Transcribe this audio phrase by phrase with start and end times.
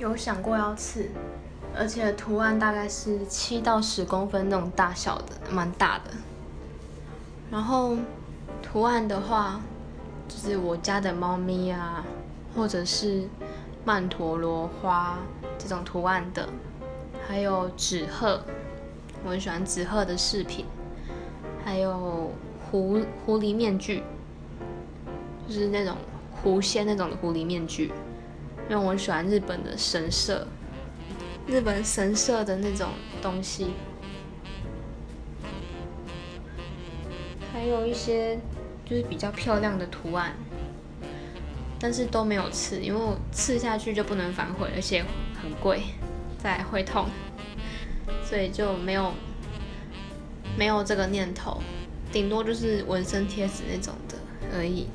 [0.00, 1.10] 有想过要刺，
[1.76, 6.04] 而且图案大概是七到十公分那种大小的，蛮大的。
[7.50, 7.98] 然后
[8.62, 9.60] 图案的话，
[10.26, 12.02] 就是我家的猫咪啊，
[12.56, 13.28] 或者是
[13.84, 15.18] 曼陀罗花
[15.58, 16.48] 这种图案的，
[17.28, 18.40] 还有纸鹤，
[19.22, 20.64] 我很喜欢纸鹤的饰品，
[21.62, 22.32] 还有
[22.70, 24.02] 狐狐狸面具，
[25.46, 25.94] 就是那种
[26.42, 27.92] 狐仙那种的狐狸面具，
[28.70, 30.46] 因为我喜欢日本的神社，
[31.44, 32.90] 日本神社的那种
[33.20, 33.72] 东西。
[37.52, 38.38] 还有一些
[38.88, 40.36] 就是比较漂亮的图案，
[41.80, 45.04] 但是都没有刺，因为我刺下去就不能反悔，而且
[45.42, 45.82] 很贵，
[46.38, 47.08] 再会痛，
[48.24, 49.12] 所以就没有
[50.56, 51.60] 没有这个念头，
[52.12, 54.16] 顶多就是纹身贴纸那种的
[54.56, 54.86] 而已。